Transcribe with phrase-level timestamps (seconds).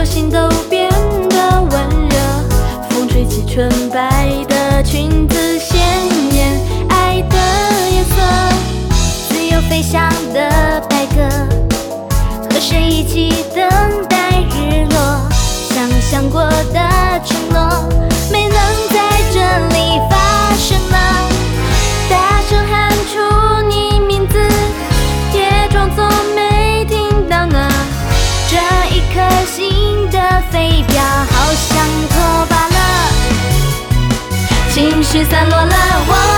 [0.00, 0.90] 手心都变
[1.28, 2.16] 得温热
[2.88, 5.78] 风吹起纯白的裙子鲜
[6.32, 6.58] 艳
[6.88, 7.36] 爱的
[7.92, 8.14] 颜色。
[9.28, 11.28] 自由飞翔的白鸽
[12.48, 13.68] 和谁一起等
[14.08, 15.28] 待日落？
[15.68, 17.99] 想象过的承诺。
[35.12, 35.74] 是散落了
[36.06, 36.29] 我。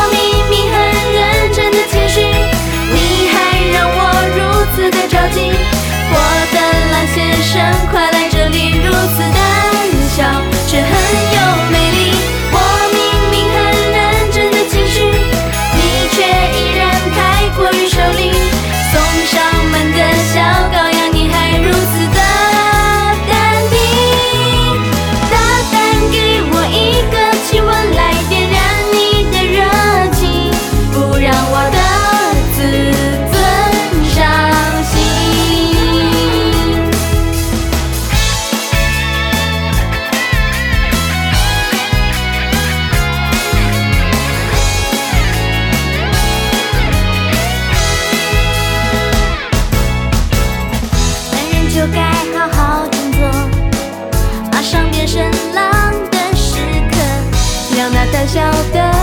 [58.23, 59.02] 小小的。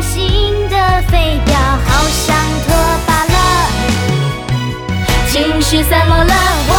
[0.00, 2.36] 心的飞镖好像
[2.66, 2.74] 脱
[3.06, 3.36] 靶了，
[5.30, 6.77] 情绪散落了。